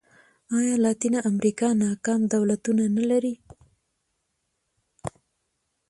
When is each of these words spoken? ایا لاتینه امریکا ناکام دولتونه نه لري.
ایا 0.55 0.75
لاتینه 0.83 1.19
امریکا 1.31 1.67
ناکام 1.83 2.21
دولتونه 2.33 2.83
نه 2.97 3.03
لري. 3.09 3.35